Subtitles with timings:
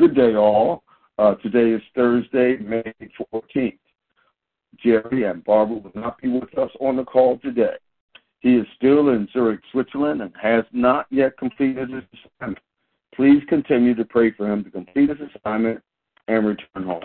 [0.00, 0.82] Good day, all.
[1.18, 2.82] Uh, today is Thursday, May
[3.34, 3.78] 14th.
[4.82, 7.74] Jerry and Barbara will not be with us on the call today.
[8.38, 12.64] He is still in Zurich, Switzerland, and has not yet completed his assignment.
[13.14, 15.82] Please continue to pray for him to complete his assignment
[16.28, 17.04] and return home.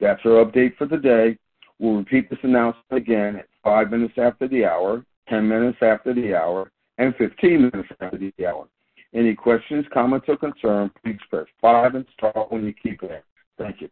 [0.00, 1.38] That's our update for the day.
[1.78, 6.34] We'll repeat this announcement again at 5 minutes after the hour, 10 minutes after the
[6.34, 8.66] hour, and 15 minutes after the hour.
[9.14, 13.24] Any questions, comments, or concerns, please press 5 and star when you keep it.
[13.58, 13.88] Thank you.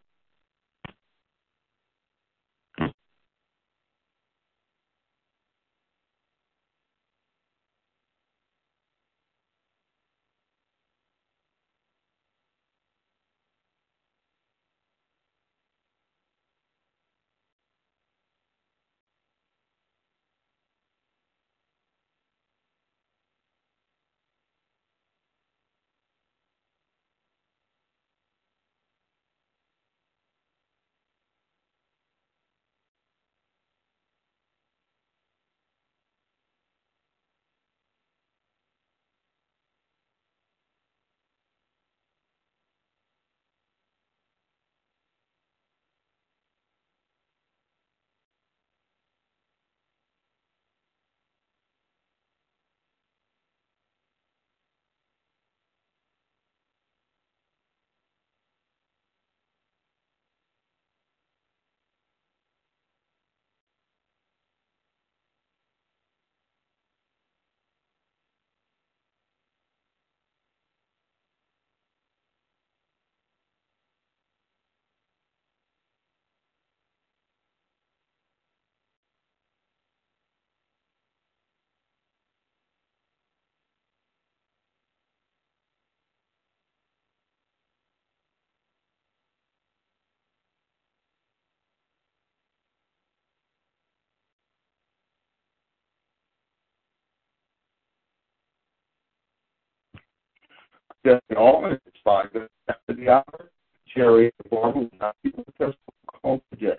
[101.37, 101.67] All.
[101.67, 103.51] It's five minutes after the hour.
[103.95, 105.75] Jerry Barbara will not be with us
[106.15, 106.77] on call today.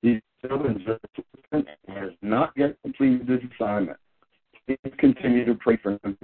[0.00, 0.84] He's still in
[1.52, 3.98] and has not yet completed his assignment.
[4.66, 6.18] Please continue to pray for him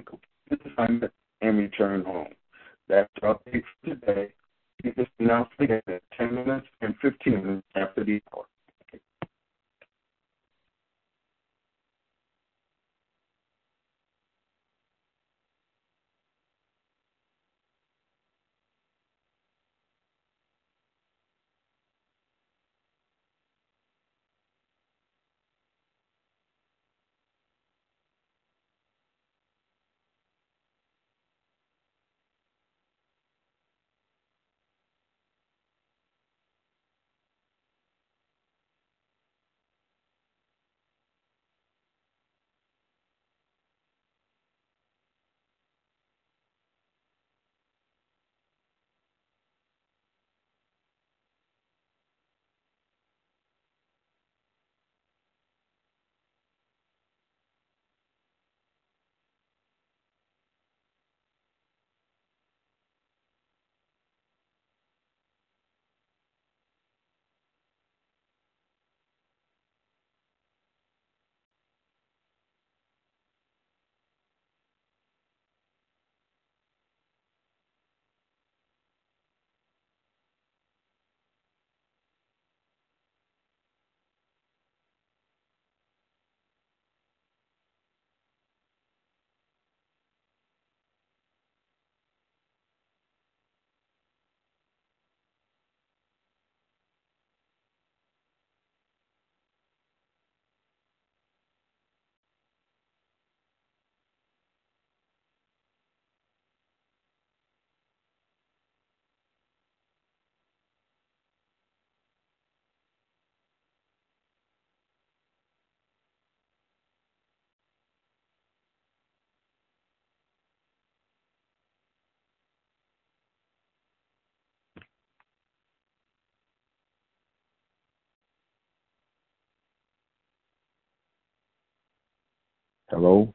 [132.89, 133.33] Hello?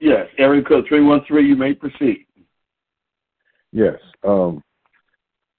[0.00, 2.26] Yes, area code 313, you may proceed.
[3.72, 3.98] Yes.
[4.26, 4.62] Um,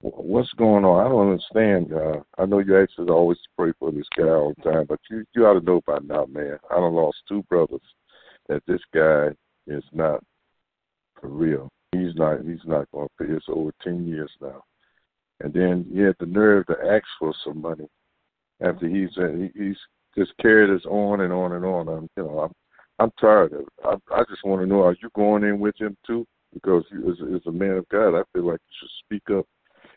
[0.00, 1.04] what's going on?
[1.04, 1.92] I don't understand.
[1.92, 4.86] Uh, I know you ask us always to pray for this guy all the time,
[4.88, 6.58] but you you ought to know by now, man.
[6.70, 7.80] I done lost two brothers
[8.48, 9.28] that this guy
[9.66, 10.22] is not
[11.20, 11.68] for real.
[11.92, 13.32] He's not he's not going to pay.
[13.32, 14.64] It's over ten years now,
[15.40, 17.88] and then he had the nerve to ask for some money
[18.60, 19.78] after he's uh, he, he's
[20.16, 21.88] just carried us on and on and on.
[21.88, 22.52] I'm you know I'm
[23.00, 23.66] I'm tired of it.
[23.84, 26.26] I I just want to know are you going in with him too?
[26.52, 29.46] Because as, as a man of God, I feel like you should speak up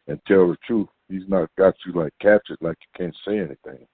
[0.08, 0.88] and tell the truth.
[1.10, 3.86] He's not got you like captured, like you can't say anything.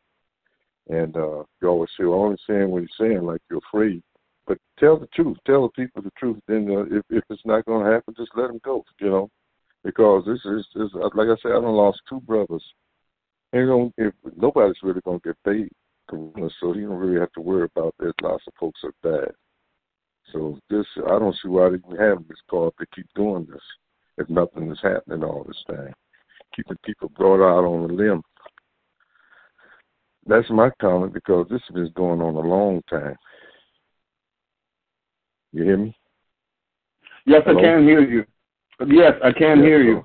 [0.90, 4.04] And uh you always say, well, only saying what he's saying, like you're afraid.
[4.46, 5.38] But tell the truth.
[5.46, 6.40] Tell the people the truth.
[6.48, 8.84] Then uh, if if it's not going to happen, just let him go.
[9.00, 9.30] You know,
[9.84, 12.64] because this is, is like I said, I done lost two brothers.
[13.54, 15.70] Don't, if nobody's really going to get paid,
[16.10, 18.14] so he don't really have to worry about that.
[18.22, 19.32] Lots of folks are bad.
[20.32, 23.62] So this, I don't see why they even have this call to keep doing this
[24.18, 25.94] if nothing is happening all this time.
[26.56, 28.22] Keeping people brought out on a limb.
[30.28, 33.16] That's my comment because this has been going on a long time.
[35.52, 35.96] You hear me?
[37.26, 37.60] Yes, Hello?
[37.60, 38.26] I can hear you.
[38.88, 40.04] Yes, I can yes, hear you.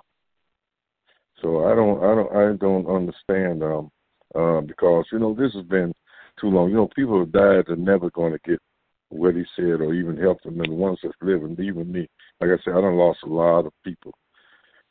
[1.42, 3.90] So I don't, I don't, I don't understand um,
[4.34, 5.92] uh, because you know this has been
[6.40, 6.70] too long.
[6.70, 8.60] You know, people have died are never going to get
[9.10, 10.60] what he said or even help them.
[10.60, 12.08] And the ones that's living, even me,
[12.40, 14.12] like I said, I done lost a lot of people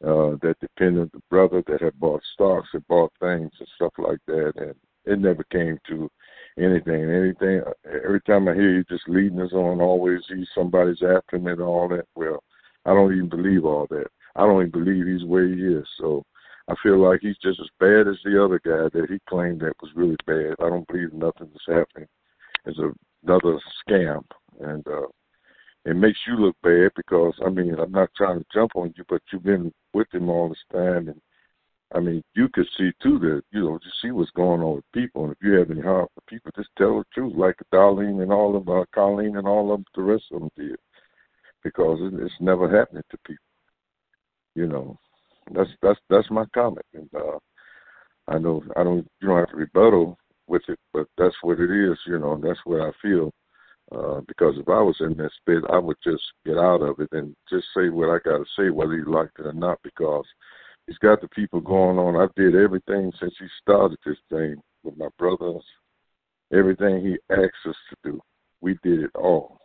[0.04, 4.20] uh, that depended the brother that had bought stocks, had bought things and stuff like
[4.28, 4.76] that, and
[5.06, 6.10] it never came to
[6.58, 7.10] anything.
[7.10, 7.62] Anything.
[7.86, 11.62] Every time I hear you just leading us on, always he's somebody's after him and
[11.62, 12.06] all that.
[12.16, 12.44] Well,
[12.86, 14.08] I don't even believe all that.
[14.36, 15.86] I don't even believe he's where he is.
[16.00, 16.24] So
[16.70, 19.74] I feel like he's just as bad as the other guy that he claimed that
[19.82, 20.56] was really bad.
[20.60, 22.08] I don't believe nothing that's happening.
[22.66, 22.92] It's a,
[23.24, 24.24] another scam,
[24.62, 25.08] and uh,
[25.86, 29.04] it makes you look bad because I mean I'm not trying to jump on you,
[29.10, 31.22] but you've been with him all this time, and
[31.94, 34.92] I mean you could see too that you know you see what's going on with
[34.94, 38.24] people, and if you have any heart for people, just tell the truth, like Darlene
[38.24, 40.78] and all of uh, Colleen and all of them, the rest of them did,
[41.62, 43.44] because it's never happening to people,
[44.56, 44.98] you know.
[45.52, 47.38] That's that's that's my comment, and uh,
[48.28, 50.18] I know I don't you don't have to rebuttal
[50.48, 52.40] with it, but that's what it is, you know.
[52.42, 53.32] That's what I feel.
[53.92, 57.10] Uh, because if I was in that space, I would just get out of it
[57.12, 59.80] and just say what I got to say, whether he liked it or not.
[59.84, 60.26] Because
[60.88, 62.16] he's got the people going on.
[62.16, 65.64] I did everything since he started this thing with my brothers.
[66.52, 68.22] Everything he asked us to do,
[68.62, 69.60] we did it all.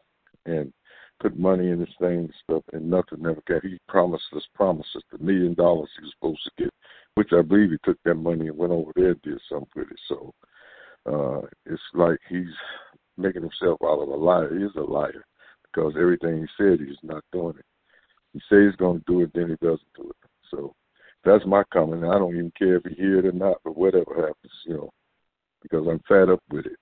[0.47, 0.73] And
[1.21, 3.65] put money in this thing and stuff, and nothing never got.
[3.65, 6.75] He promised us promises, the million dollars he was supposed to get,
[7.15, 9.91] which I believe he took that money and went over there and did something with
[9.91, 10.01] it.
[10.09, 10.35] So
[11.07, 12.55] uh, it's like he's
[13.17, 14.57] making himself out of a liar.
[14.57, 15.25] He is a liar
[15.65, 17.65] because everything he said he's not doing it.
[18.33, 20.31] He says he's going to do it, then he doesn't do it.
[20.51, 20.75] So
[21.25, 22.05] that's my comment.
[22.05, 24.91] I don't even care if he hear it or not, but whatever happens, you know,
[25.63, 26.77] because I'm fed up with it.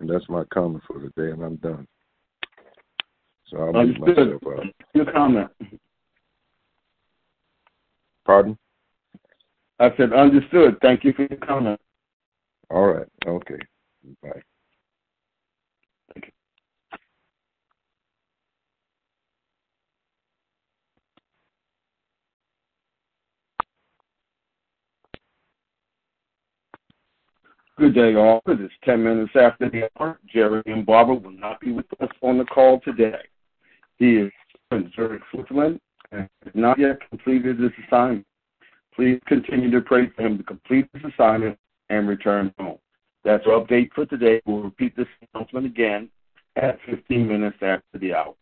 [0.00, 1.86] And that's my comment for the day, and I'm done.
[3.54, 4.16] So I'll Understood.
[4.16, 4.66] myself out.
[4.94, 5.50] Your comment.
[8.24, 8.58] Pardon?
[9.78, 10.78] I said understood.
[10.82, 11.80] Thank you for your comment.
[12.70, 13.06] All right.
[13.26, 13.58] Okay.
[14.22, 14.42] Bye.
[16.14, 16.32] Thank you.
[27.78, 28.42] Good day, all.
[28.46, 30.18] It is 10 minutes after the hour.
[30.32, 33.20] Jerry and Barbara will not be with us on the call today.
[33.98, 34.32] He is
[34.70, 35.80] in Zurich, Switzerland,
[36.12, 38.26] and has not yet completed his assignment.
[38.94, 41.58] Please continue to pray for him to complete his assignment
[41.90, 42.78] and return home.
[43.24, 44.40] That's our update for today.
[44.46, 46.08] We'll repeat this announcement again
[46.56, 48.34] at 15 minutes after the hour.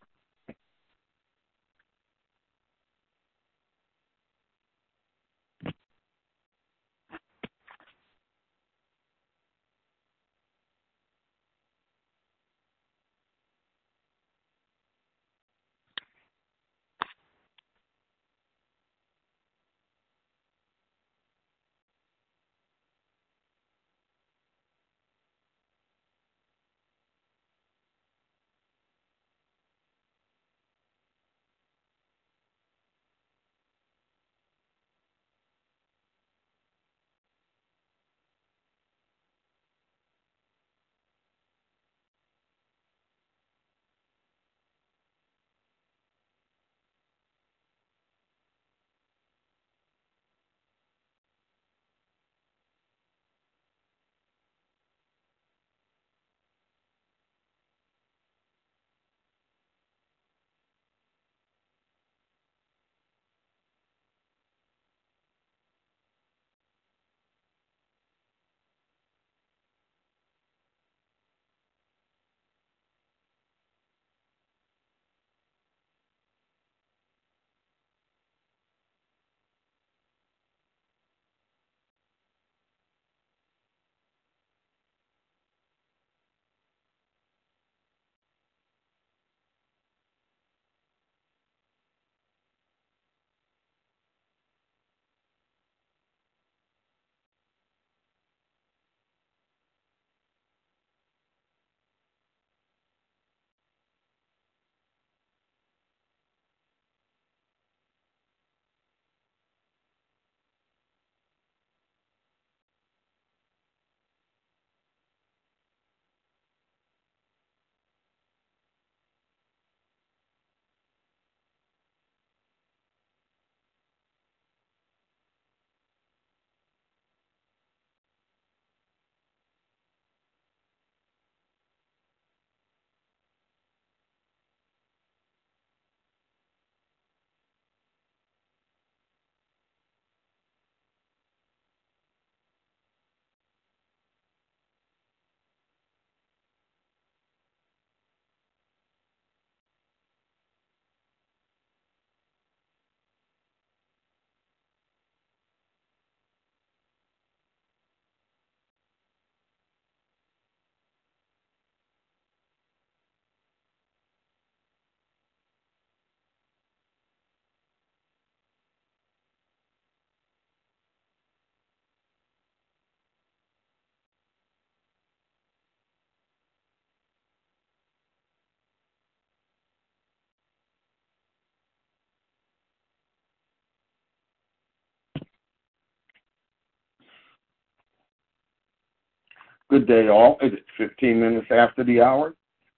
[189.71, 190.39] Good day, all.
[190.41, 192.35] It is 15 minutes after the hour.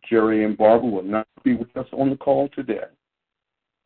[0.09, 2.85] Jerry and Barbara will not be with us on the call today.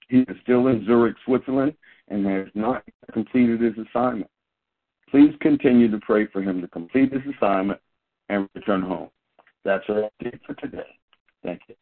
[0.08, 1.74] He is still in Zurich, Switzerland,
[2.08, 4.30] and has not completed his assignment.
[5.10, 7.80] Please continue to pray for him to complete his assignment
[8.28, 9.08] and return home.
[9.64, 10.86] That's update for today.
[11.42, 11.74] Thank you.